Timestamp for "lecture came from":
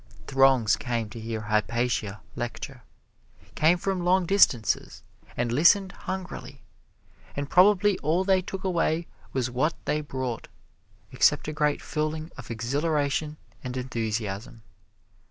2.35-4.03